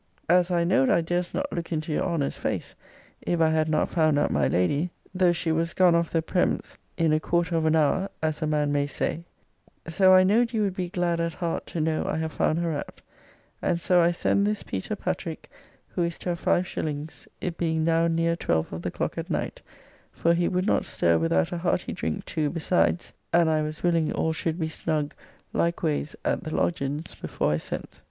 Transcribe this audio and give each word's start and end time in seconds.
As 0.27 0.49
I 0.49 0.63
knowed 0.63 0.89
I 0.89 1.01
durst 1.01 1.31
not 1.31 1.53
look 1.53 1.71
into 1.71 1.91
your 1.93 2.05
Honner's 2.05 2.35
fase, 2.35 2.73
if 3.21 3.39
I 3.39 3.49
had 3.51 3.69
not 3.69 3.87
found 3.87 4.17
out 4.17 4.31
my 4.31 4.47
lady, 4.47 4.89
thoff 5.15 5.35
she 5.35 5.51
was 5.51 5.75
gone 5.75 5.93
off 5.93 6.09
the 6.09 6.23
prems's 6.23 6.75
in 6.97 7.13
a 7.13 7.19
quarter 7.19 7.55
of 7.55 7.65
an 7.67 7.75
hour, 7.75 8.09
as 8.19 8.41
a 8.41 8.47
man 8.47 8.71
may 8.71 8.87
say; 8.87 9.25
so 9.85 10.15
I 10.15 10.23
knowed 10.23 10.53
you 10.53 10.63
would 10.63 10.73
be 10.75 10.89
glad 10.89 11.19
at 11.19 11.35
hart 11.35 11.67
to 11.67 11.79
know 11.79 12.03
I 12.07 12.17
have 12.17 12.31
found 12.33 12.57
her 12.57 12.71
out: 12.71 13.03
and 13.61 13.79
so 13.79 14.01
I 14.01 14.09
send 14.09 14.47
thiss 14.47 14.63
Petur 14.63 14.95
Patrick, 14.97 15.51
who 15.89 16.01
is 16.01 16.17
to 16.17 16.29
have 16.29 16.39
5 16.39 16.65
shillings, 16.65 17.27
it 17.39 17.59
being 17.59 17.83
now 17.83 18.07
near 18.07 18.35
12 18.35 18.73
of 18.73 18.81
the 18.81 18.89
clock 18.89 19.19
at 19.19 19.29
nite; 19.29 19.61
for 20.11 20.33
he 20.33 20.47
would 20.47 20.65
not 20.65 20.81
stur 20.83 21.19
without 21.19 21.51
a 21.51 21.59
hearty 21.59 21.93
drink 21.93 22.25
too 22.25 22.49
besides: 22.49 23.13
and 23.31 23.51
I 23.51 23.61
was 23.61 23.83
willing 23.83 24.11
all 24.11 24.33
shulde 24.33 24.57
be 24.57 24.67
snug 24.67 25.13
likeways 25.53 26.15
at 26.25 26.43
the 26.43 26.49
logins 26.49 27.13
before 27.21 27.51
I 27.51 27.57
sent. 27.57 27.99